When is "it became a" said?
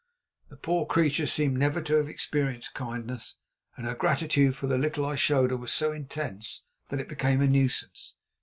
6.99-7.45